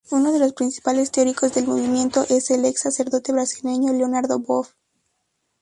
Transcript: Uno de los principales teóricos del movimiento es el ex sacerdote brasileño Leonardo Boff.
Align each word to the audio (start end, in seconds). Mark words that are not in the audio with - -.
Uno 0.09 0.31
de 0.31 0.39
los 0.39 0.53
principales 0.53 1.11
teóricos 1.11 1.53
del 1.53 1.67
movimiento 1.67 2.25
es 2.27 2.49
el 2.49 2.65
ex 2.65 2.81
sacerdote 2.81 3.33
brasileño 3.33 3.93
Leonardo 3.93 4.39
Boff. 4.39 4.73